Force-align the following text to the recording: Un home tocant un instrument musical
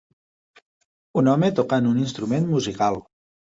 Un 1.23 1.29
home 1.35 1.51
tocant 1.61 1.91
un 1.93 2.01
instrument 2.07 2.51
musical 2.57 3.01